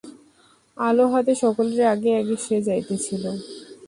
আলো 0.77 1.05
হাতে 1.11 1.33
সকলের 1.43 1.81
আগে 1.93 2.11
আগে 2.19 2.35
সে 2.45 2.55
যাইতেছিল। 2.67 3.23